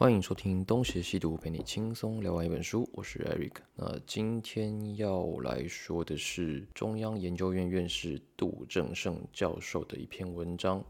[0.00, 2.88] 欢迎收听东邪西毒，陪你轻松聊完一本书。
[2.92, 3.54] 我是 Eric。
[3.74, 10.84] 那今天要来说的是中央研究院院士杜正胜教授的一篇文章，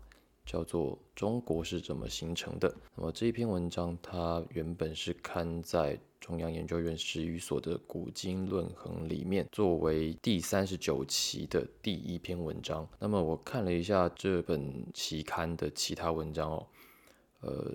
[0.44, 2.68] 叫做《中国是怎么形成的》。
[2.96, 12.86] 那么这一篇文章，它原本是刊在中央研究院史语所的《古今论衡》里面，作为第三十九期的第一篇文章。
[12.98, 16.66] 那么我看了一下这本期刊的其他文章哦，
[17.40, 17.72] 呃。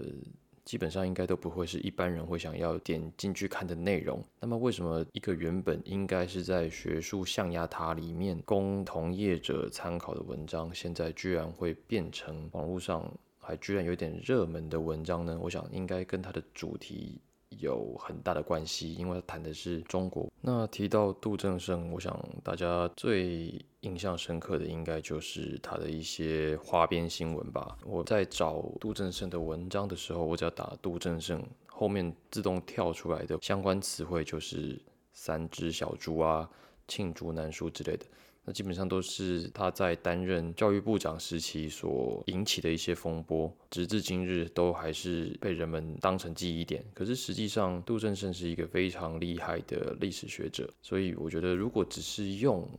[0.65, 4.23] 基本上应该都不会是一般人会想要点进去看的内容。
[4.39, 15.37] 那么，为什么一个原本应该是在学术象牙塔里面供同业者参考的文章，现在居然会变成网络上还居然有点热门的文章呢？
[15.41, 17.19] 我想应该跟它的主题。
[17.59, 20.29] 有很大的关系，因为他谈的是中国。
[20.41, 27.77] 那提到杜正胜，我想大家最印象深刻的应该就是他的一些花边新闻吧。
[27.85, 34.81] 我在找杜正胜的文章的时候，我只要打杜正胜，后面自动跳出来的相关词汇就是
[35.13, 36.49] 三只小猪啊、
[36.87, 38.05] 罄竹难书之类的。
[38.45, 46.83] 那基本上都是他在担任教育部长时期所引起的一些风波，直至今日都还是被人们当成记忆点。
[46.93, 52.69] 可是实际上，杜正胜是一个非常厉害的历史学者，所以我觉得如果只是用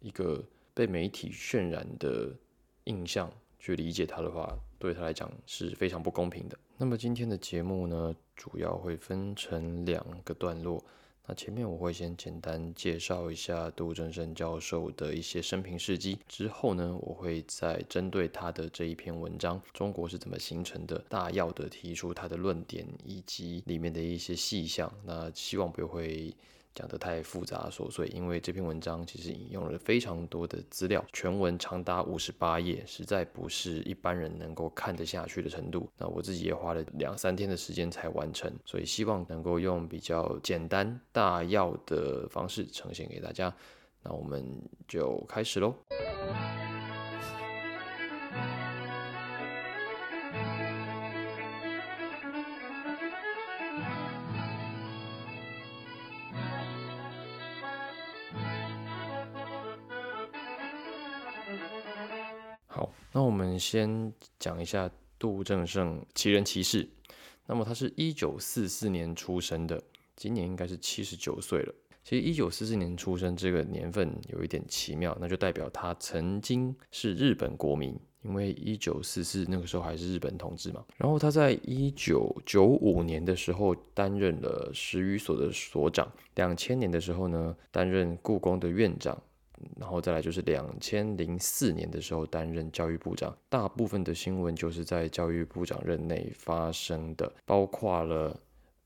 [0.00, 2.34] 一个被媒体渲染的
[2.84, 6.58] 印象去理解他的话，对他来讲是非常不公平的。
[6.78, 10.82] 那么今天的节目呢，主要会分成两个段落。
[11.26, 24.92] 那前面我会先简单介绍一下杜正胜教授的一些生平事迹，之后呢，我会再针对他的这一篇文章《中国是怎么形成的》，大要的提出他的论点以及里面的一些细项。
[25.04, 26.34] 那希望不会。
[26.74, 35.88] 讲得太复杂琐碎，因为这篇文章其实引用了非常多的资料，全文长达五十八页，实在不是一般人能够看得下去的程度。
[35.98, 43.54] 那我自己也花了两三天的时间才完成，所以希望能够用比较简单大要的方式呈现给大家。
[44.02, 44.44] 那我们
[44.88, 45.74] 就开始喽。
[63.58, 66.88] 先讲一下杜正胜奇人奇事。
[67.46, 69.82] 那么他是一九四四年出生的，
[70.16, 71.74] 今年应该是七十九岁了。
[72.04, 80.84] 其实一九四四年出生这个年份有一点奇妙，那就代表他曾经是日本国民，因为一九四四那个时候还是日本统治嘛。
[80.96, 89.20] 然后他在一九九五年的时候担任了史语所的所长，两千年的时候呢担任故宫的院长。
[89.78, 98.38] 然后再来就是两千零四年的时候担任教育部长，大部分的新闻就是在教育部长任内发生的，包括了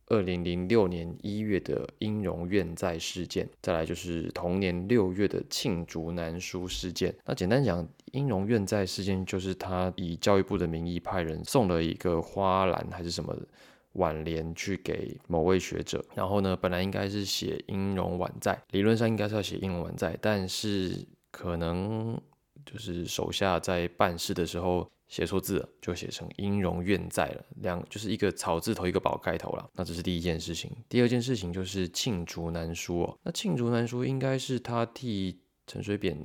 [0.08, 7.14] 二零零六年一月的英荣院在事件，再来就是同年六月的罄竹难书事件。
[7.24, 13.36] 那简单讲，英荣院在事件就是他以教育部的名义派人送了一个花篮还是什么。
[13.96, 22.20] 挽联去给某位学者，然后呢，本来应该是写“音容宛在”，理论上应该是要写“音容宛在”，但是可能
[22.64, 29.68] 就是手下在办事的时候写错字了，就写成“音容愿在”了，两就是一个草字头一个宝盖头了。
[29.72, 30.70] 那这是第一件事情。
[30.88, 33.18] 第二件事情就是罄竹难书哦。
[33.22, 36.18] 那罄竹难书应该是他替陈水扁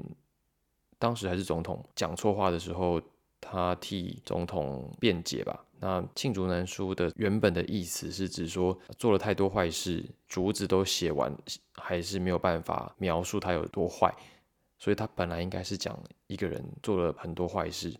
[0.98, 3.02] 当时还是总统讲错话的时候，
[3.40, 5.66] 他替总统辩解吧。
[5.84, 11.36] 那罄竹难书的原本的意思是指说做了太多坏事，竹子都写完，
[11.74, 14.14] 还是没有办法描述他有多坏，
[14.78, 17.92] 所以他本来应该是讲一个人做了很多坏事，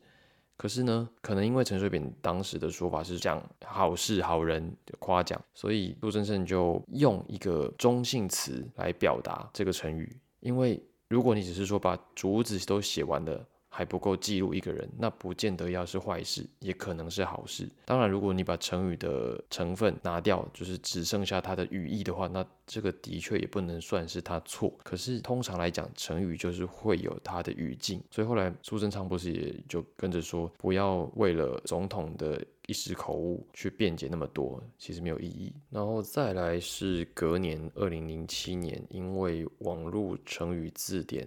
[0.58, 13.44] 可是呢，可能因为陈水扁当时的说法是讲好事好人夸奖，所以杜正胜就用一个中性词来表达这个成语，因为如果你只是说把竹子都写完了。
[13.74, 17.70] 还不够记录一个人，那不见得要是坏事，也可能是好事。
[17.86, 24.74] 当然，如果你把成语的成分拿掉，就是只剩下它的语义的话，那这个的确也不能算是他错。
[24.84, 35.54] 可是通常来讲，成语就是会有它的语境，所以后来苏贞昌不是也就跟着说，不要为了总统的一时口误去辩解那么多，其实没有意义。
[35.70, 41.26] 然后再来是隔年二零零七年，因为网络成语字典。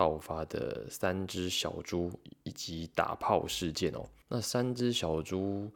[0.00, 2.10] 爆发的三只小猪
[2.42, 5.70] 以及打炮事件哦，那三只小猪，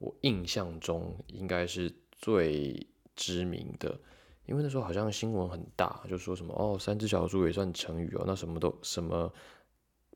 [0.00, 3.98] 我印象中应该是最知名的，
[4.44, 9.32] 因为那时候好像新闻很大，就说什么哦，三只小猪也算成语哦，那什么都什么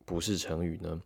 [0.05, 1.01] 不是成语呢？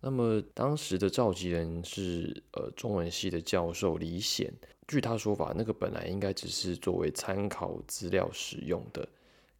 [0.00, 4.54] 那么当时的召集人是呃中文系的教授李显，
[4.86, 9.08] 据他说法，那个本来应该只是作为参考资料使用的。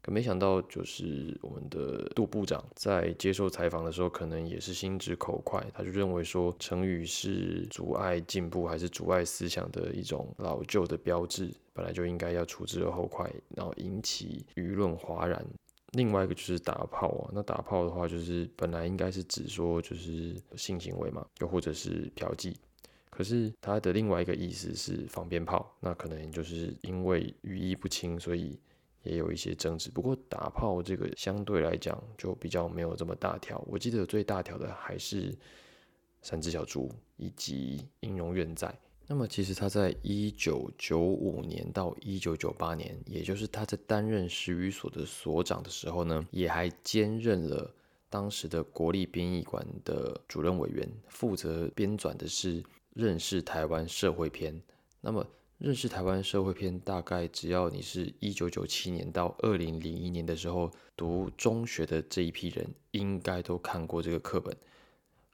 [0.05, 15.43] 可没想到，就是我们的杜部长在接受采访的时候，可能也是心直口快，他就认为说成语是阻碍进步还是阻碍思想的一种老旧的标志，本来就应该要处之而后快，然后引起舆论哗然。
[15.93, 22.55] 另外一个就是打炮啊，那打炮的话，就是本来应该是指说就是性行为嘛，又或者是嫖妓，
[23.09, 28.61] 可是它的另外一个意思是放鞭炮，那可能就是因为语义不清，所以。
[29.05, 33.63] 也有一些争执，不过打炮这个相对来讲就比较没有这么大条。
[33.67, 35.33] 我记得最大条的还是
[36.23, 38.77] 三只小猪以及音容院在。
[39.07, 47.71] 那么其实他在一九九五年到一九九八年，也就是他在担任史语所的所长的时候呢，也还兼任了
[48.09, 52.63] 当时的国立编译馆的主任委员，负责编纂的是
[52.95, 54.55] 《认识台湾社会篇》。
[55.03, 55.27] 那么
[55.59, 64.55] 认识台湾社会篇，大概只要你是一九九七年到二零零一年的时候读中学的这一批人，应该都看过这个课本。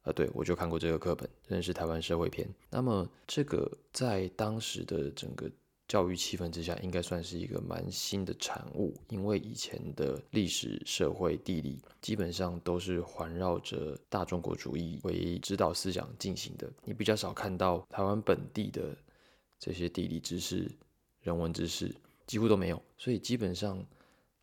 [0.03, 2.47] 啊，对我就看过这个课本《认识台湾社会篇》。
[2.71, 5.51] 那么这个在当时的整个
[5.89, 18.95] 教育气氛之下，应该算是一个蛮新的产物，因为以前的历史、社会、地理基本上都是环绕着大中国主义为指导思想进行的，你比较少看到台湾本地的。
[19.61, 20.67] 这些地理知识、
[21.21, 21.95] 人文知识
[22.27, 23.85] 几乎都没有，所以基本上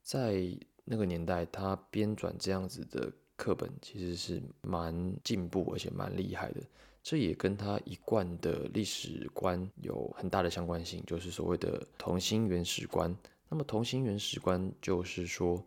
[0.03, 0.55] 在
[0.85, 6.61] 那个年代，他编纂这样子的课本其实是蛮进步，而且蛮厉害的。
[7.01, 13.13] 这也跟他一贯的历史观有很大的相关性，就是所谓的同心原始观。
[13.49, 15.65] 那么同心原始观就是说，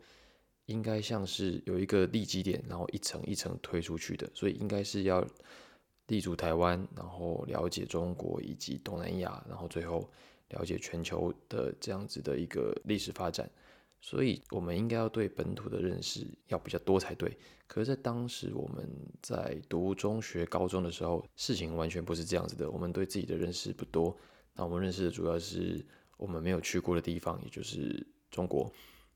[0.67, 5.27] 应该像是有一个立基点，然后一层一层推出去的，所以应该是要。
[6.07, 10.09] 立足台湾，然后了解中国以及东南亚，然后最后
[10.49, 13.49] 了解全球的这样子的一个历史发展，
[14.01, 17.37] 所以我们应该要对本土的认识要比较多才对。
[17.67, 18.85] 可是，在当时我们
[19.21, 22.69] 在读中学、高中的时候，事情完全不是这样子的。
[22.69, 24.13] 我们对自己的认识不多，
[24.53, 25.85] 那我们认识的主要是
[26.17, 28.69] 我们没有去过的地方，也就是中国。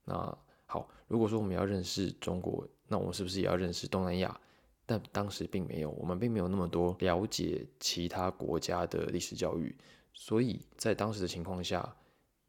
[0.06, 4.40] 那好，如果说我们要认识中国，那我们是不是也要认识东南亚？
[4.88, 9.76] 但当时并没有，我们并没有那么多了解其他国家的历史教育，
[10.14, 11.96] 所以在当时的情况下，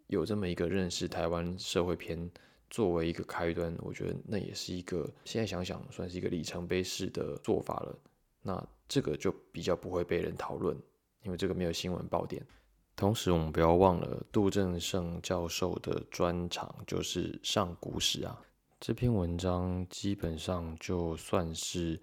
[0.08, 2.30] 有这么一个认识台湾社会篇
[2.68, 7.98] 作为一个开端，我觉得那也是一个现在想想算是一个里程碑式的做法了。
[8.42, 10.76] 那这个就比较不会被人讨论，
[11.22, 12.46] 因为这个没有新闻爆点。
[12.96, 18.38] 同时，我们不要忘了杜正胜教授的专长就是上古史啊，
[18.78, 21.98] 这篇文章基本上就算是。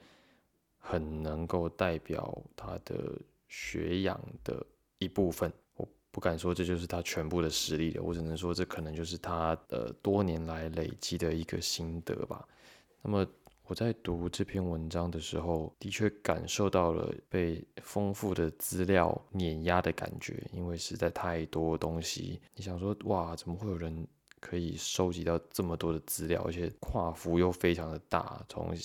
[0.86, 4.64] 很能够代表他的学养的
[4.98, 12.46] 一部分，我不敢说这就是他全部的实力了，我只能说这可能就是他的多年来累积的一个心得吧。
[13.02, 13.26] 那么
[13.66, 22.42] 我在读这篇文章的时候，的确感受到了被丰富的资料碾压的感觉，因为实在太多东西。
[22.56, 24.06] 你想说，哇，怎么会有人
[24.42, 28.76] 可以收集到这么多的资料，而且跨幅又非常的大，从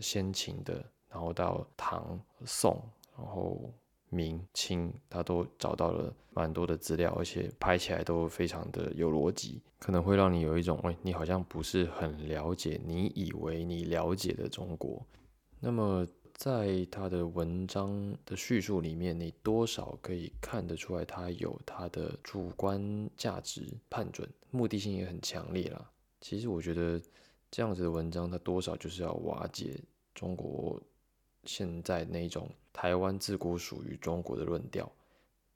[0.00, 0.84] 先秦的。
[1.10, 2.80] 然后到唐、宋，
[3.16, 3.70] 然后
[4.10, 15.04] 明、清，他都找到了蛮多的资料，而且拍起来都非常的有逻辑，可能会让你有一种，哎，你好像不是很了解你以为你了解的中国。
[15.60, 25.90] 那么在他的文章的叙述里面，你多少可以看得出来，他有他的主观价值判准，目的性也很强烈啦。
[26.20, 27.00] 其实我觉得
[27.50, 29.80] 这样子的文章，它多少就是要瓦解
[30.14, 30.80] 中国。
[31.48, 34.92] 现在那种台湾自古属于中国的论调，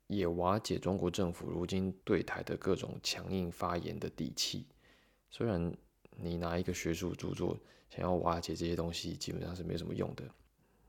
[0.07, 4.65] 也瓦解中国政府如今对台的各种强硬发言的底气。
[5.29, 5.71] 虽然
[6.17, 7.55] 你拿一个学术著作
[7.91, 10.23] 想要瓦解这些东西，基本上是没什么用的。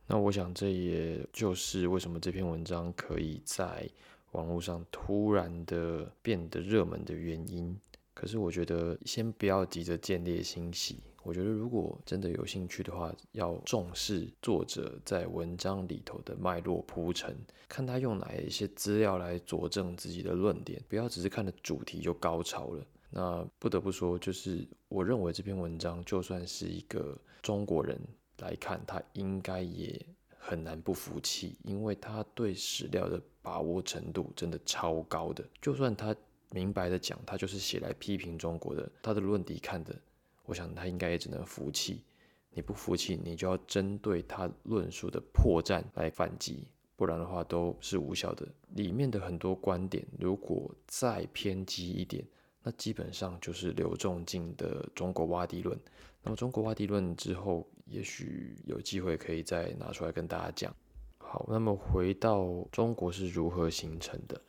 [0.07, 3.87] 那我想这也就是为什么这篇文章可以在
[4.33, 7.79] 网络上突然的变得热门的原因。
[8.15, 11.03] 可是我觉得先不要急着见猎欣喜。
[11.25, 17.35] 我觉得，如果真的有兴趣的话，要重视作者在文章里头的脉络铺陈，
[17.67, 22.87] 看他用哪一些资料来佐证自己的论点，不要只是看了主题就高潮了。
[23.11, 27.99] 那不得不说，就是我认为这篇文章，就算是一个中国人
[28.41, 29.99] 来看，他应该也
[30.37, 35.43] 很难不服气，因为他对史料的把握程度真的超高的。
[35.63, 36.15] 就算他
[36.51, 39.97] 明白的讲，他就是写来批评中国的，他的论底看的。
[40.45, 42.03] 我想他应该也只能服气。
[42.51, 48.47] 你不服气，你就要针对他论述的破绽来反击，不然的话都是无效的。
[48.77, 52.25] 里面的很多观点，如果再偏激一点，
[52.63, 55.77] 那基本上就是刘仲敬的中国洼地论。
[56.23, 60.75] 那么中国洼地论之后，也许有机会可以再拿出来跟大家讲。
[61.19, 64.41] 好，那么回到中国是如何形成的，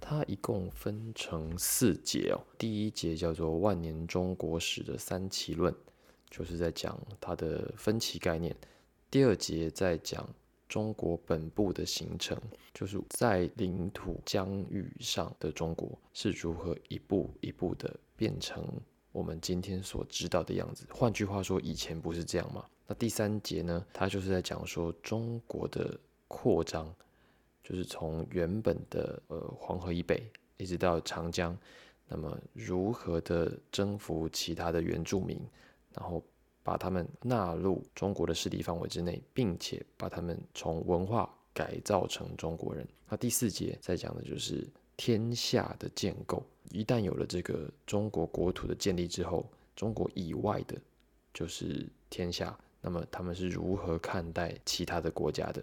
[0.00, 2.40] 它一共分成四节哦。
[2.58, 5.74] 第一节叫做万年中国史的三期论，
[6.30, 8.56] 就是在讲它的分歧概念。
[9.10, 10.28] 第二节在讲
[10.68, 12.40] 中国本部的形成，
[12.72, 18.64] 就是在领土疆域上的中国是如何一步一步的变成。
[19.12, 22.64] 我们今天所知道的样子，换句话说，以前不是这样吗？
[22.86, 23.84] 那第三节呢？
[23.92, 26.86] 它就是在讲说中国的扩张，
[27.70, 30.20] 就是从原本的呃黄河以北
[30.56, 31.56] 一直到长江，
[32.08, 35.38] 那么如何的征服其他的原住民，
[35.94, 36.20] 然后
[36.64, 42.84] 把他们纳入中国的势力范围之内，并且把他们从文化改造成中国人。
[43.08, 46.44] 那第四节在讲的就是天下的建构。
[46.70, 50.76] 一旦有了这个中国国土的建立之后，中国以外的，
[51.32, 52.58] 就是天下。
[52.80, 55.62] 那么他们是如何看待其他的国家的？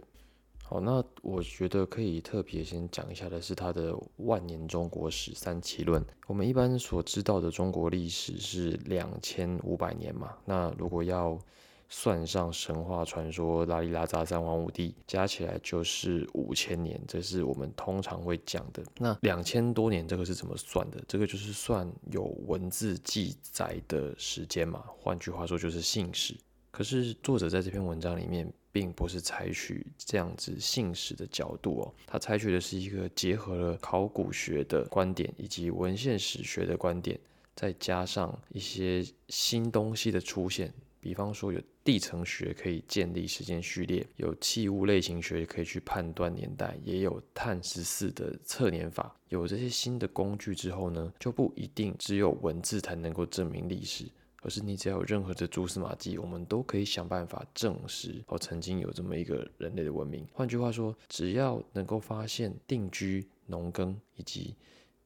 [0.70, 6.04] 好，那我觉得可以特别先讲一下的是他的万年中国史三期论。
[6.28, 10.36] 我们一般所知道的中国历史是两千五百年嘛？
[10.44, 11.40] 那如果要
[11.88, 18.84] 算上神话传说、拉里拉扎三皇五帝，加起来就是五千年，这是我们通常会讲的。
[18.98, 21.02] 那两千多年这个是怎么算的？
[21.08, 24.84] 这个就是算有文字记载的时间嘛。
[24.98, 26.36] 换句话说就是信史。
[26.78, 37.20] 可是作者在这篇文章里面，并不是采取这样子信史的角度哦，他采取的是一个结合了考古学的观点以及文献史学的观点，
[37.56, 40.72] 再加上一些新东西的出现。
[41.00, 49.16] 比方说，有地层学可以建立时间序列，有器物类型学可以去判断年代，也有碳十四的测年法。
[49.30, 54.06] 有这些新的工具之后呢，就不一定只有文字才能够证明历史，
[54.42, 60.28] 而是你只要有任何的蛛丝马迹，我们都可以想办法证实哦，曾经有这么一个人类的文明。
[60.34, 64.56] 换句话说，只要能够发现定居、农耕以及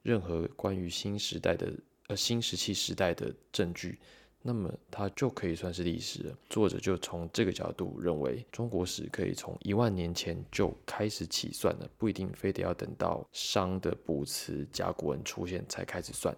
[0.04, 1.74] 任何关于新时代的
[2.08, 4.00] 呃新石器时代的证据。
[4.44, 6.36] 那么它就可以算是历史了。
[6.50, 16.36] 作者就从这个角度认为，中国史可以从一万年前就开始起算了，不一定非得要等到商的卜辞甲骨文出现才开始算。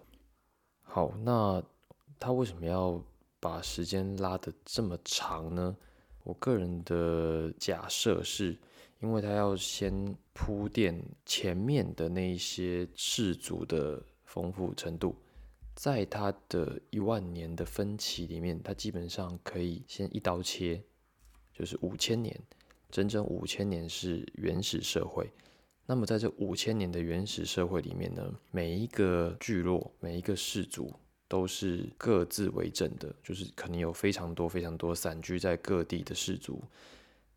[0.82, 1.64] 好，那
[2.24, 2.98] 他为什么要
[3.38, 5.76] 把时间拉得这么长呢？
[6.22, 8.56] 我个人的假设是，
[9.02, 15.14] 因为他要先铺垫前面的那一些氏族的丰富程度。
[15.74, 20.82] 在他的一万年的分歧里面，他基本上可以先一刀切，
[21.52, 22.34] 就是五千年，
[22.90, 25.30] 整整五千年是原始社会。
[25.84, 30.90] 那么在这五千年的原始社会里面呢，每一个聚落、每一个氏族
[31.28, 36.62] 都是各自为政的，就是可能有非常多、非常多散居在各地的氏族，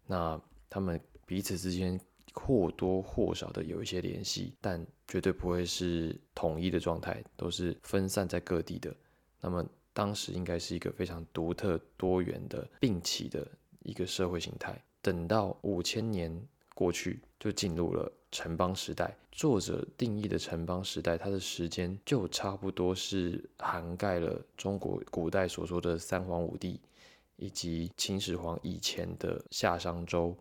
[0.06, 0.40] 那
[0.70, 2.00] 他们彼此之间。
[2.40, 8.96] 或多或少的有一些联系，但绝对不会是统一的状态，都是分散在各地的。
[9.42, 13.48] 那么当时应该是一个非常独特、多元的并起的
[13.80, 14.80] 一个社会形态。
[15.02, 16.32] 等到五千年
[16.78, 19.18] 过去，就进入了城邦时代。
[19.32, 26.80] 作者定义的城邦时代，它的时间就差不多是涵盖了中国古代所说的三皇五帝，
[27.38, 30.38] 以及秦始皇以前的夏商周。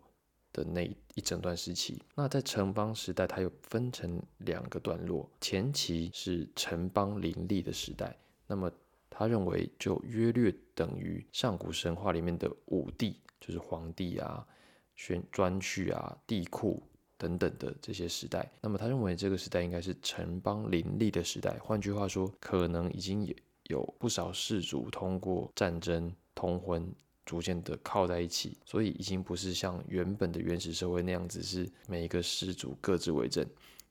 [0.53, 5.29] 的那一整段时期，那在城邦时代，它又分成两个段落。
[5.39, 8.17] 前期是城邦林立的时代，
[8.47, 8.71] 那么
[9.07, 14.43] 他认为就约略等于上古神话里面的五帝，就是皇帝啊、
[14.97, 16.83] 选专序啊、地库
[17.17, 18.51] 等等的这些时代。
[18.59, 23.33] 那么他认为这个时代应该是城邦林立的时代，换句话说，可能已经也
[23.67, 26.85] 有不少氏族通过战争通婚。
[27.25, 33.45] 逐渐的靠在一起，所以已经不是像原本的原始社会那样子，是每一个氏族各自为政。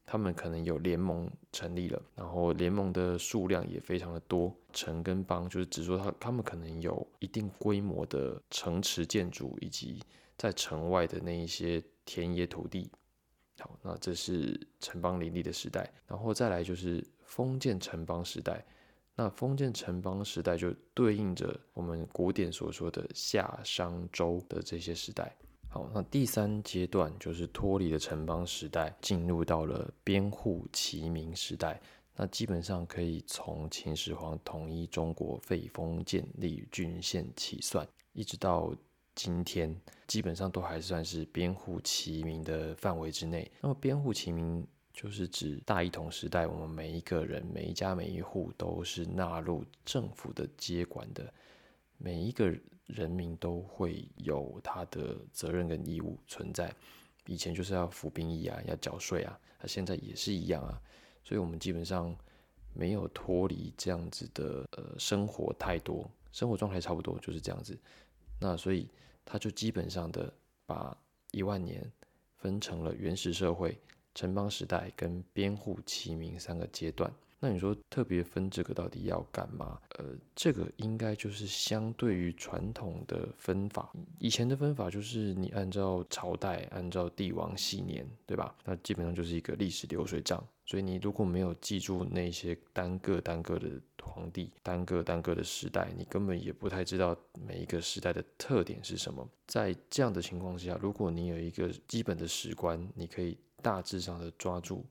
[0.07, 4.51] 他们可能有联盟成立了，然后联盟的数量也非常的多。
[4.73, 10.01] 城跟邦就是指说他他们可能有一定规模的城池建筑，以及
[10.37, 12.91] 在城外的那一些田野土地。
[13.59, 18.65] 好，那这是城邦林立的时代，然后再来就是封建城邦时代。
[19.15, 25.35] 那封建城邦时代就对应着我们古典所说的夏商周的这些时代。
[25.71, 31.81] 好，那第三阶段就是脱离了城邦时代，进入到了边户齐民时代。
[32.15, 38.75] 那基本上可以从秦始皇统一中国、废封建立郡县起算，一直到
[39.17, 39.75] 今天，
[40.07, 43.51] 基本上都还算是编户齐民的范围之内。
[43.63, 51.33] 那么编户齐民就是指大一统时代，我们每一个人、每一家、每一户都是纳入政府的接管的，
[51.97, 52.55] 每一个
[52.87, 56.71] 人民都会有他的责任跟义务存在。
[57.25, 60.79] 以前就是要服兵役啊，要缴税啊，那现在也是一样啊。
[61.25, 62.15] 所以，我们基本上
[62.75, 67.77] 没有脱离这样子的呃生活太多，生活状态差不多就是这样子。
[68.39, 68.89] 那所以。
[69.27, 70.33] 他就基本上的
[70.65, 70.97] 把
[71.33, 71.93] 一万年
[72.37, 73.79] 分成了原始社会、
[74.15, 77.13] 城邦时代跟边户齐名三个阶段。
[77.47, 79.79] 那你说特别分这个到底要干嘛？
[79.99, 83.89] 呃，这个应该就是相对于传统的分法，
[84.19, 88.53] 以前的分法就是你按照朝代、按照帝王系年，对吧？
[88.65, 90.45] 那基本上就是一个历史流水账。
[90.65, 93.71] 所以你如果没有记住那些单个单个的
[94.03, 99.25] 皇帝、单个单个的时代，你根本也不太知道每一个时代的特点是什么。
[99.47, 104.85] 在这样的情况下，如果你有一个基本的史观，你可以大致上的抓住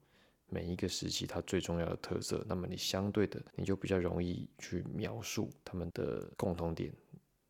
[0.55, 6.89] 每一个时期它最重要的特色，那么你相对的你就比较容易去描述他们的共同点，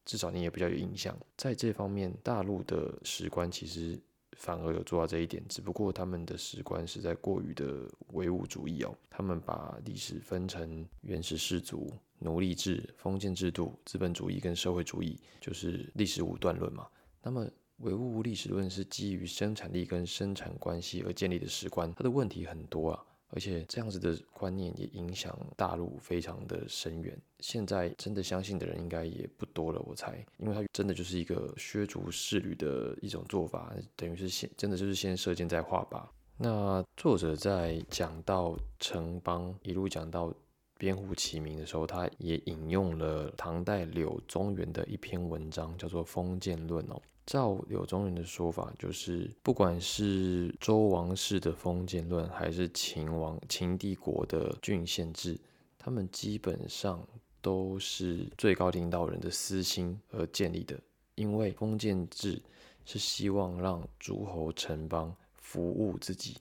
[0.06, 1.16] 至少你也比较有印象。
[1.38, 4.00] 在这方面，大陆的史观其实。
[4.38, 8.94] 反而有做到这一点，只不过他们的史观实在过于的唯物主义哦。
[9.10, 16.86] 他们把历史分成原始氏族、奴隶制、封建制度、资本主义跟社会主义，就是历史五段论嘛。
[17.24, 17.48] 那么
[17.78, 23.06] 唯物历史论是基于生产力跟生产关系而建立的史观，它的问题很多啊。
[23.32, 27.20] 而且这样子的观念也影响大陆非常的深远。
[27.40, 36.02] 现在真的相信的人应该也不多了，我猜，因为它真的就是一个削足适履的一种做法，等于是先真的就是先射箭再画靶。
[36.38, 40.34] 那作者在讲到城邦一路讲到
[40.78, 47.02] 编户齐民的时候，他也引用了唐代柳宗元的一篇文章，叫做《封建论》哦。
[47.26, 55.40] 照柳宗元的说法，就是不管是周王室的封建论，还是秦王秦帝国的郡县制，
[55.80, 57.04] 他们基本上
[57.42, 60.80] 都是最高领导人的私心而建立的。
[61.16, 62.40] 因为封建制
[62.86, 66.38] 是希望让诸侯城邦服务自己，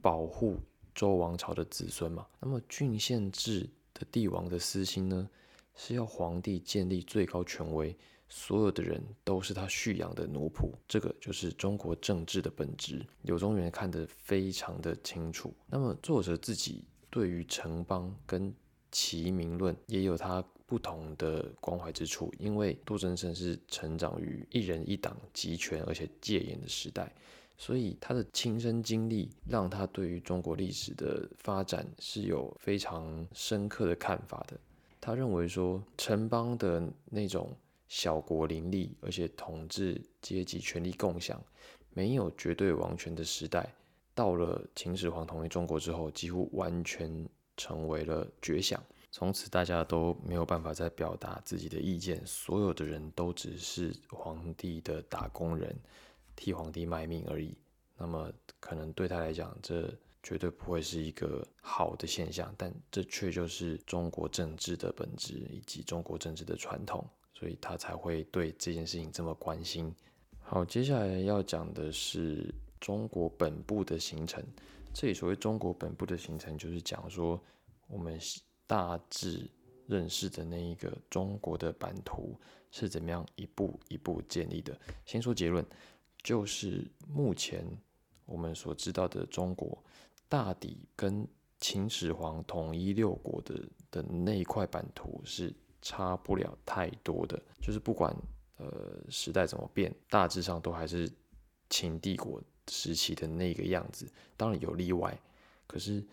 [0.00, 0.56] 保护
[0.94, 2.24] 周王朝的子孙嘛。
[2.38, 3.68] 那么郡县制
[4.06, 5.28] 帝王的私心呢，
[5.74, 7.96] 是要皇帝建立最高权威。
[8.30, 13.02] 所有的人都是他蓄养的奴仆，这个就是中国政治的本质。
[13.22, 15.54] 柳宗元看得非常的清楚。
[15.66, 18.54] 那么作者自己对于城邦跟
[18.92, 27.10] 齐民论也有他不同的关怀之处，因为杜真胜是成长于一人一党集权而且戒严的时代，
[27.58, 34.58] 所以他的亲身经历让他对于中国历史的发展是有非常深刻的看法的。
[34.98, 37.54] 他认为说城邦的那种。
[37.90, 41.42] 小国林立，而且统治阶级权力共享，
[41.94, 43.66] 没有绝对王权的时代，
[44.14, 48.78] 到了秦始皇统一中国之后，几乎完全成为了绝响。
[49.10, 55.74] 从此大家都没有办法再表达自己的意见，所有的人都只是皇帝的打工人，
[56.38, 57.54] 替皇帝卖命而已。
[57.96, 67.04] 那么可能对他来讲，这绝对不会是一个好的现象，但这却就是中国政治的本质以及中国政治的传统。
[67.34, 69.94] 所以他才会对这件事情这么关心。
[70.40, 74.44] 好，接下来要讲的是中国本部的形成。
[74.92, 77.40] 这里所谓中国本部的形成，就是讲说
[77.86, 78.18] 我们
[78.66, 79.48] 大致
[79.86, 82.36] 认识的那一个中国的版图
[82.72, 84.76] 是怎么样一步一步建立的。
[85.04, 85.64] 先说结论，
[86.22, 87.64] 就是目前
[88.26, 89.82] 我们所知道的中国，
[90.28, 91.26] 大抵跟
[91.60, 93.54] 秦始皇统一六国的
[93.90, 95.54] 的那一块版图是。
[95.80, 98.14] 差不了太多的，就是不管
[98.56, 101.08] 呃时代怎么变，大致上都还是
[101.70, 104.04] 秦帝国时期的那个样子。
[104.36, 105.16] 当然有例外，
[105.68, 106.04] 可是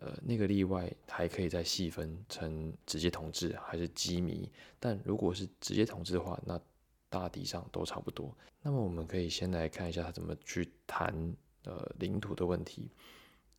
[0.00, 4.52] 呃那个例外还可以再细分成直接统治还是机密。
[4.78, 6.60] 但如果是直接统治的话，那
[7.08, 8.36] 大体上都差不多。
[8.62, 12.90] 那么我们可以先来看一下他怎么去谈呃领土的问题。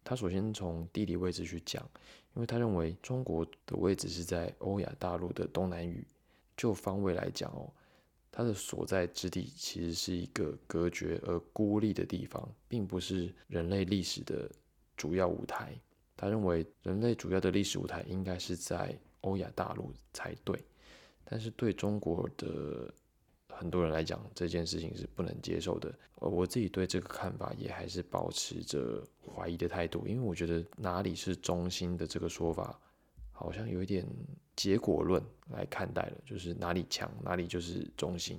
[0.04, 1.88] 他首先从地理位置去讲。
[2.36, 6.06] 因为他认为中国的位置是在欧亚大陆的东南隅，
[6.56, 7.68] 就方位来讲哦，
[8.32, 14.48] 它的所在之地其实是一个隔绝而孤立的地方，并不是人类历史的
[14.96, 15.76] 主要舞台。
[16.16, 20.64] 他认为人类主要的历史舞台应该是在欧亚大陆才对，
[21.26, 22.94] 但是对中国的。
[23.58, 32.80] 很多人来讲这件事情是不能接受的，呃，我自己对这个看法也还是保持着怀疑的态度，因为我觉得哪里是中心的这个说法
[33.32, 34.06] 好像有一点
[34.56, 38.38] 结果论来看待了，就是哪里强哪里就是中心。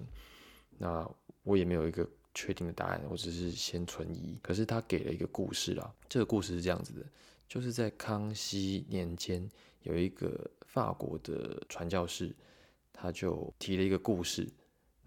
[0.79, 1.09] 那
[1.43, 4.39] 我也没有一个确定的答案，我只是先存疑。
[4.41, 7.05] 可是他给了一个故事啦，这个故事是这样子的，
[7.49, 9.51] 就是在康熙年间，
[9.83, 12.33] 有一个法国的传教士，
[12.93, 14.49] 他就提了一个故事。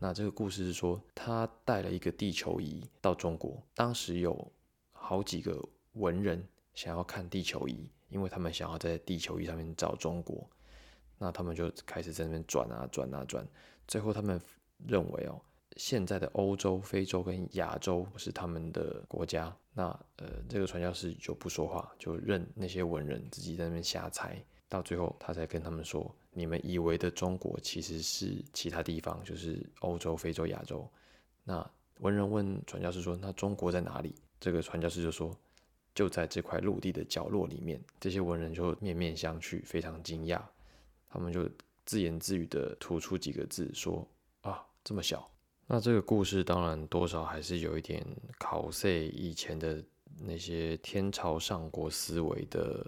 [0.04, 4.52] 那这个故事是说，他带了一个地球仪到中国，当时有
[4.92, 10.50] 好几个文人想要看地球仪，因为他们想要在地球仪上面找中国，
[11.20, 13.48] 那他们就开始在那边转啊转啊转，
[13.88, 14.42] 最后他们
[14.88, 15.40] 认为哦，
[15.78, 19.84] 现在的欧洲、非洲跟亚洲是他们的国家，那
[20.16, 26.10] 呃这个传教士就不说话，就任那些文人自己在那边瞎猜，到最后他才跟他们说。
[26.34, 30.90] 你们以为的中国其实是其他地方，就是欧洲、非洲、亚洲。
[31.44, 35.38] 那文人问传教士说：“那中国在哪里？”这个传教士就说
[35.94, 40.42] ：“就在这块陆地的角落里面。”这些文人就面面相觑，非常惊讶。
[41.10, 41.50] 他们就
[41.86, 44.08] 自言自语的吐出几个字说
[44.40, 45.30] ：“啊，这么小。”
[45.68, 48.06] 那这个故事当然多少还是有一点
[48.40, 49.84] 考塞以前的
[50.18, 52.88] 那些天朝上国思维的。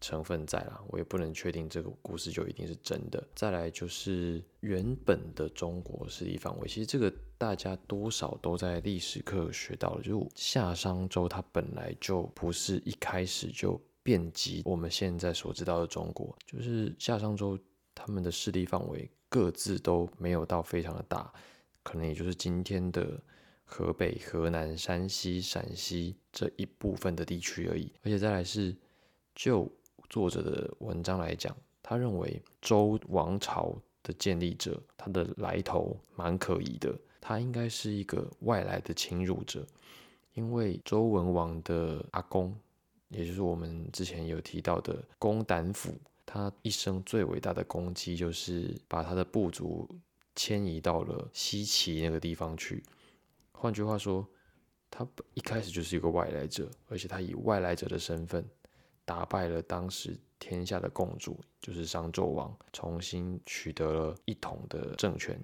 [0.00, 3.26] 成分在啦，我也不能确定这个故事就一定是真的。
[3.34, 17.58] 再来就是原本的中国势力范围，其实这个大家多少都在历史课学到了，就夏商周它本来就不是一开始就遍及我们现在所知道的中国，就是夏商周
[17.94, 21.32] 他们的势力范围各自都没有到非常的大，
[21.82, 23.20] 可能也就是今天的
[23.64, 27.90] 河北、河南、山西、陕西这一部分的地区而已。
[28.02, 28.76] 而且再来是
[29.34, 29.70] 就
[30.08, 39.66] 作者的文章来讲，他认为周王朝的建立者，他的来头蛮可疑的，他应该是一个外来的侵入者，
[40.34, 42.54] 因为周文王的阿公，
[43.08, 49.88] 也就是我们之前有提到的公胆府，他一生最伟大的功绩就是把他的部族
[50.34, 52.82] 迁移到了西岐那个地方去。
[53.52, 54.26] 换句话说，
[54.90, 58.44] 他一开始就是一个外来者，而且他以外来者的身份。
[59.06, 65.40] 打败了当时天下的共主，就是商纣王，重新取得了一统的政权。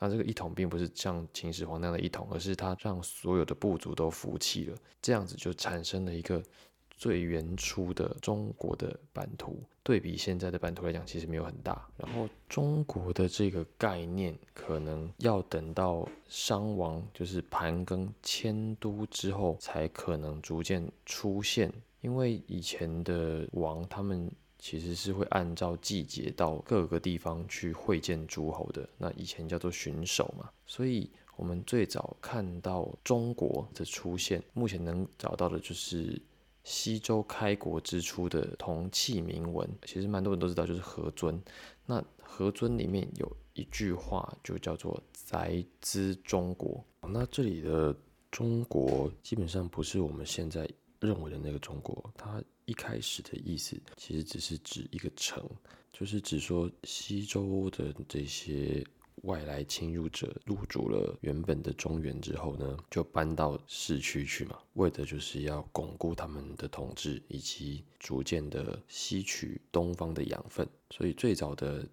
[0.00, 6.42] 那这个一统并不是像秦始皇那样的一统，而是他让所有的部族都服气了，这样子就产生了一个
[6.90, 9.62] 最原初的中国的版图。
[9.84, 11.86] 对比现在的版图来讲，其实没有很大。
[11.96, 21.72] 然后中国的这个概念，可能要等到商王就是盘庚迁都之后，才可能逐渐出现。
[22.02, 28.88] 因为以前的王，他们其实是会按照季节到各个地方去会见诸侯的。
[28.98, 36.20] 那以前叫做巡守嘛，所以我们最早看到中国的出现，目前能找到的就是
[36.64, 39.68] 西周开国之初的铜器铭文。
[39.84, 41.40] 其实蛮多人都知道，就是何尊。
[41.86, 46.84] 那何尊里面有一句话，就叫做“宅兹中国”。
[47.08, 47.94] 那这里的
[48.30, 50.68] 中国基本上不是我们现在。
[51.06, 55.44] 认为的那个中国，它一开始的意思其实只是指一个城，
[55.92, 58.84] 就是指说西周的这些
[59.22, 70.66] 外来侵入者入主了原本的中原之后呢，就搬到市区去嘛，为的就是要巩固他们的统治，以及逐渐的吸取东方的养分。
[70.90, 71.86] 所以最早的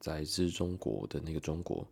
[0.00, 1.86] 载资中国的那个中国，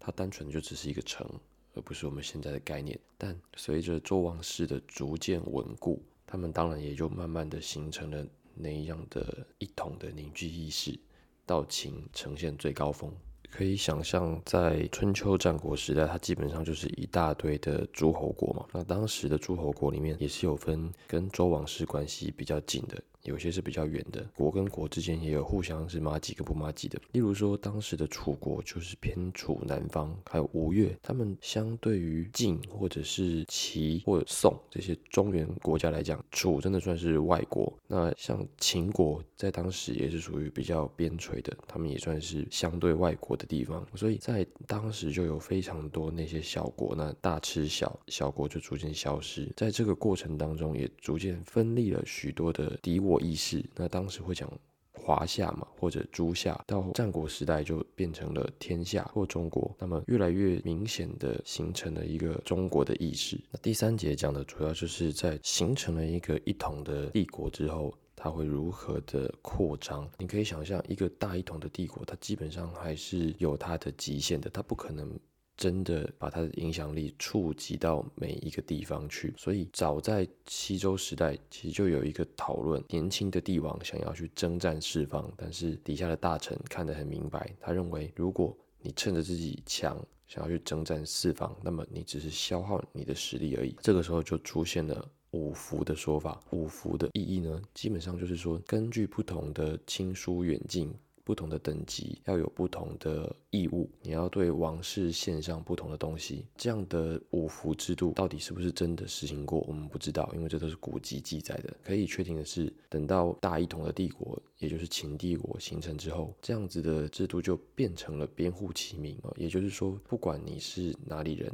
[0.00, 1.26] 它单纯就只是一个城，
[1.74, 2.98] 而不是我们现在的概念。
[3.16, 10.98] 但随着周王室的逐渐稳固，他们当然也就慢慢的形成了那样的一统的凝聚意识，
[11.44, 13.12] 到秦呈现最高峰。
[13.50, 18.66] 可以想象，在春秋战国时代，它基本上就是一大堆的诸侯国嘛。
[18.72, 23.00] 那当时的诸侯国里面，也是有分跟周王室关系比较近的。
[23.24, 37.72] 有些是比较远的国跟国之间也有互相是马几跟不马几的，例如说当时的楚国就是偏楚南方，还有吴越，他们相对于晋或者是齐或者宋这些中原国家来讲，楚真的算是外国。
[37.86, 53.13] 那像秦国在当时也是属于比较边陲的，他们也算是相对外国的地方，所以在当时就有非常多那些小国，那大吃小，小国就逐渐消失，在这个过程当中也逐渐分立了许多的敌我。
[53.20, 54.50] 意识，那当时会讲
[54.92, 63.38] 华夏嘛，或者诸夏，到战国时代就变成了天下或中国，那么越来越明显的形成了一个中国的意识。
[63.50, 70.08] 那第三节讲的主要就是在形成了一个一统的帝国之后，它会如何的扩张？
[70.18, 75.10] 你可以想象，一个大一统的帝国，它基本上还是有它的极限的，它不可能
[75.56, 79.32] 真的把他的影响力触及到每一个地方去。
[79.36, 93.76] 所以早在西周时代，其实就有一个讨论：年轻的帝王想要去征战四方，但是底下的大臣看得很明白，他认为如果你趁着自己强，想要去征战四方，那么你只是消耗你的实力而已。
[93.80, 96.40] 这个时候就出现了五福的说法。
[96.50, 100.92] 五福的意义呢，基本上就是说，根据不同的亲疏远近。
[101.24, 106.46] 不同的等级要有不同的义务，你要对王室献上不同的东西。
[106.54, 111.74] 这样的五服制度到底是不是真的实行过，我们不知道，因为这都是古籍记载的。
[111.82, 119.32] 可以确定的是，等到大一统的帝国，也就是秦帝国形成之后，这样子的制度就变成了编户齐民啊。
[119.36, 121.50] 也就是说，不管你是哪里人，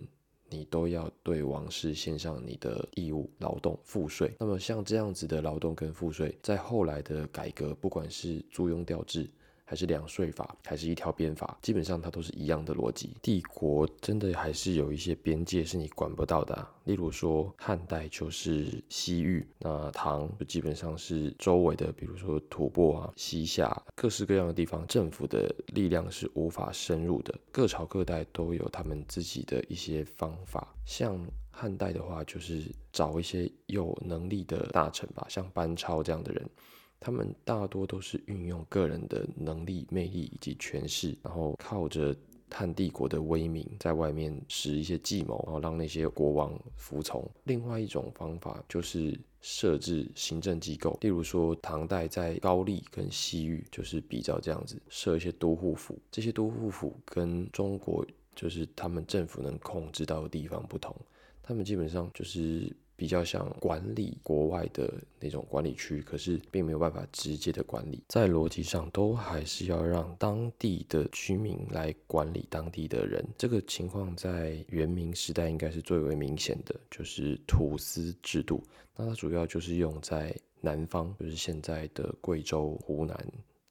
[0.48, 4.35] 你都要对王室献上你的义务、劳动、赋税。
[4.40, 9.30] 那么像这样子的劳动跟赋税，在后来的改革，不管是租庸调制。
[9.70, 13.14] 还是两税法，还是一条鞭法，基本上它都是一样的逻辑。
[13.22, 27.33] 帝国真的还是有一些边界是你管不到的，例如说汉代就是西域，那唐就基本上是周围的，比如说吐蕃啊、西夏各式各样的地方，政府的力量是无法深入的。
[27.52, 31.16] 各朝各代都有他们自己的一些方法，像
[31.52, 36.50] 汉代的话，就是找一些有能力的大臣吧，像班超这样的人。
[37.00, 42.14] 他们大多都是运用个人的能力、魅力以及权势，然后靠着
[42.50, 47.26] 汉帝国的威名，在外面使一些计谋，然后让那些国王服从。
[47.44, 55.98] 另外一种方法就是设置行政机构，例如说唐代在高丽跟西域，就是比较这样子设一些都护府。
[56.10, 60.94] 这些都护府跟中国就是他们政府能控制到的地方不同，
[61.42, 62.70] 他们基本上就是。
[63.00, 73.24] 比较像管理国外的那种管理区，可是并没有办法直接的管理，在逻辑上都还是要让当地的居民来管理当地的人。
[73.38, 78.62] 这个情况在元明时代应该是最为明显的，就是土司制度。
[78.94, 83.16] 那它主要就是用在南方，就是现在的贵州、湖南。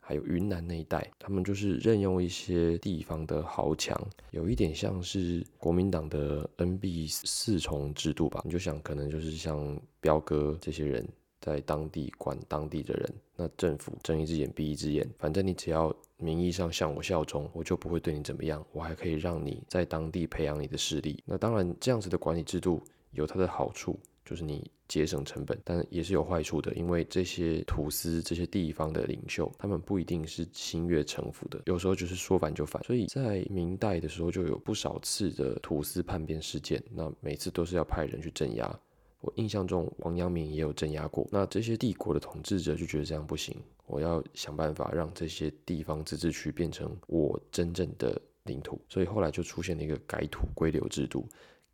[0.10, 3.96] 还有云南那一带，他们就是任用一些地方的豪强，
[4.32, 8.42] 有一点像是国民党的 NB 四重制度吧。
[8.44, 11.08] 你就想，可能就是像彪哥这些人
[11.40, 21.22] 在当地管当地的人，那政府睁一只眼闭一只眼，反正你只要名义上向我效忠，我就不会对你怎么样，我还可以让你在当地培养你的势力。
[21.24, 23.96] 那当然，这样子的管理制度有它的好处。
[24.30, 32.84] 就是你节省成本，但也是有坏处的，因为这些土司这些地方的领袖，他们不一定是心悦诚服的，有时候就是说反就反。
[32.84, 38.80] 所以在明代的时候就有不少次的土司叛变事件，那每次都是要派人去镇压。
[39.22, 41.28] 我印象中王阳明也有镇压过。
[41.32, 43.56] 那这些帝国的统治者就觉得这样不行，
[43.88, 51.28] 我要想办法让这些地方自治区变成我真正的领土，所以后来就出现了一个改土归流制度。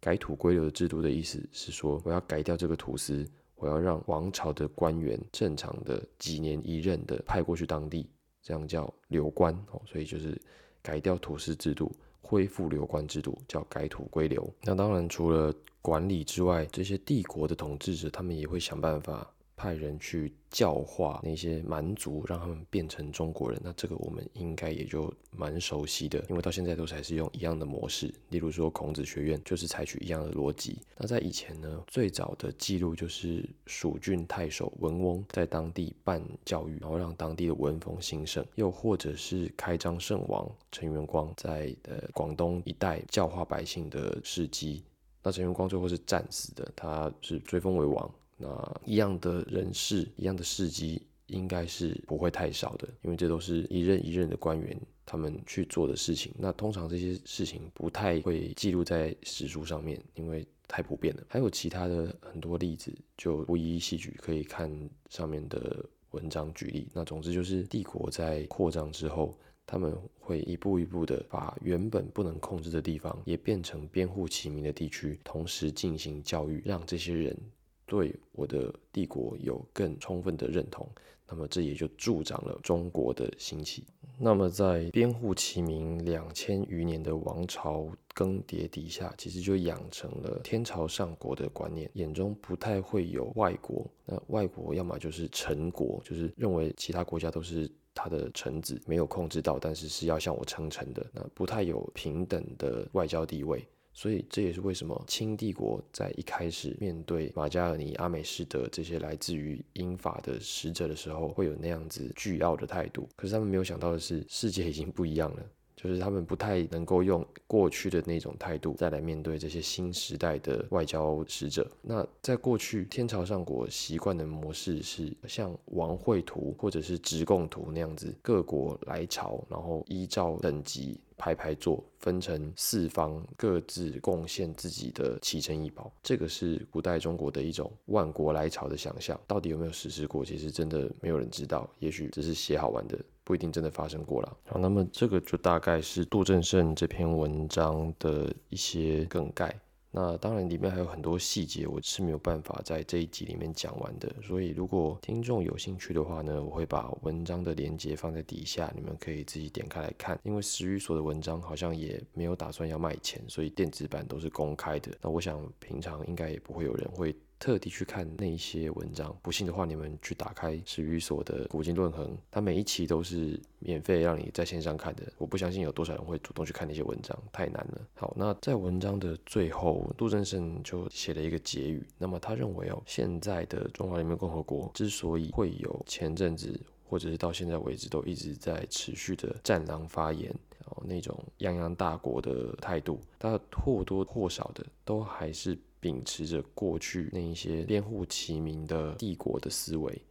[0.05, 8.07] 改土归流的制度的意思是说，我要改掉这个土司，我要让王朝的官员正常的几年一任的派过去当地，
[8.43, 9.81] 这样叫流官哦。
[9.83, 10.39] 所以就是
[10.83, 11.91] 改掉土司制度，
[12.21, 14.47] 恢复流官制度，叫改土归流。
[14.61, 19.27] 那当然除了管理之外，这些帝国的统治者他们也会想办法。
[19.57, 23.59] 派人去教化那些蛮族，让他们变成中国人。
[23.63, 28.13] 那这个我们应该也就蛮熟悉的，因为到现在都是还是用一样的模式。
[28.29, 30.79] 例如说孔子学院就是采取一样的逻辑。
[30.97, 44.83] 那在以前呢，最早的记录就是蜀郡太守文翁在当地办教育，然后让当地的文风兴盛；又或者是开张圣王陈元光在呃广东一带教化百姓的事迹。
[45.23, 48.11] 那陈元光最后是战死的，他是追封为王。
[48.37, 56.33] 那一样的人事，一样的事迹，应该是不会太少的，因为这都是一任一任的官员他们去做的事情。
[56.37, 61.23] 那通常这些事情不太会记录在史书上面，因为太普遍了。
[61.29, 64.69] 还有其他的很多例子，就不一一细举，可以看
[65.09, 66.89] 上面的文章举例。
[66.93, 77.37] 那总之就是帝国在扩张之后，他们会一步一步的把原本不能控制的地方，也变成编户齐民的地区，同时进行教育，让这些人。
[77.85, 80.87] 对我的帝国有更充分的认同，
[81.29, 83.85] 那么这也就助长了中国的兴起。
[84.17, 93.85] 那么在编户齐民两千余年的王朝更迭底下，其实就养成了天朝上国的观念，眼中不太会有外国。
[94.05, 101.05] 那外国要么就是臣国，就是认为其他国家都是他的臣子，没有控制到，但是是要向我称臣的。
[101.11, 103.67] 那不太有平等的外交地位。
[103.95, 113.07] 所以这也是为什么清帝国在一开始面对马加尔尼、阿美士德这些来自于英法的使者的时候，会有那样子倨傲的态度。
[113.15, 115.43] 可是他们没有想到的是，世界已经不一样了。
[115.75, 121.69] 就是他们不太能够用过去的那种态度再来面对这些新时代的外交使者。
[121.81, 130.99] 那在过去天朝上国习惯的模式是像王会图或者是直贡图那样子，各国来朝，然后依照等级。
[131.17, 135.91] 排排坐，分成四方，各自贡献自己的奇珍异宝。
[136.03, 140.23] 这个是古代中国的一种万国来朝的想象，到底有没有实施过？
[140.25, 144.37] 其实真的没有人知道，也许只是写好玩的，不一定真的发生过了。
[144.47, 149.57] 好，那么这个就大概是杜正胜这篇文章的一些梗概。
[149.97, 154.13] 那当然，里面还有很多细节，我是没有办法在这一集里面讲完的。
[154.21, 160.19] 所以，如果听众有兴趣的话呢，我会把文章的连接放在底下，你们可以自己点开来看。
[160.23, 164.91] 因为时语所的文章好像也没有打算要卖钱，所以电子版都是公开的。
[165.01, 167.15] 那我想，平常应该也不会有人会。
[167.37, 175.03] 特地去看那一些文章，不信的话，你们去打开史语所的古今论衡，它每一期都是免费让你在线上看的。
[175.17, 177.81] 我不相信有多少人会主动去看那些文章，太难了。
[177.93, 181.85] 好，那在文章的最后，杜正胜就写了一个结语。
[181.97, 190.33] 那么他认为哦，现在的中华人民共和国之所以会有前阵子或者是到现在为止都一直在持续的战狼发言，
[190.65, 195.57] 哦那种泱泱大国的态度，他或多或少的都还是。
[195.77, 200.01] 秉持着过去那一些连户齐名的帝国的思维，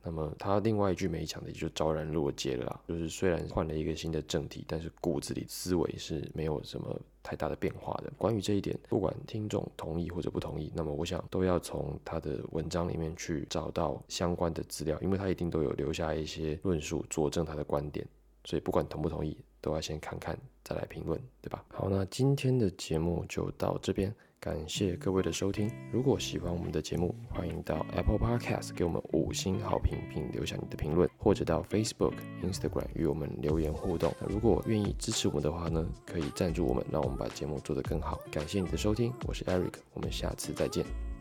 [0.00, 2.80] 那么他另外一句没讲的也就昭然若揭了啦。
[2.86, 8.12] 就是虽然换了一个新的政体，但是骨子里思维是没有什么太大的变化的。
[8.16, 18.06] 关于这一点，不管听众同意或者不同意，那么我想都要从他的文章里面去找到相关的资料，因为他一定都有留下一些论述佐证他的观点。
[18.44, 21.64] 所以不管同不同意，都要先看看再来评论，对吧？
[21.68, 24.14] 好，那今天的节目就到这边。
[24.38, 25.70] 感谢各位的收听。
[25.90, 34.12] 如果喜欢我们的节目，欢迎到 Apple Podcast 给我们五星好评，并留下你的评论，或者到 Facebook、Instagram 与我们留言互动。
[34.28, 38.20] 如果愿意支持我们的话呢，可以赞助我们，让我们把节目做得更好。
[38.30, 41.13] 感谢你的收听，我是 Eric，我们下次再见。